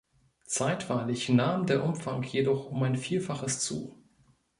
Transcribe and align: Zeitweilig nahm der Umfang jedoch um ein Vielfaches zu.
Zeitweilig 0.47 1.29
nahm 1.29 1.67
der 1.67 1.83
Umfang 1.83 2.23
jedoch 2.23 2.71
um 2.71 2.81
ein 2.81 2.95
Vielfaches 2.97 3.59
zu. 3.59 4.01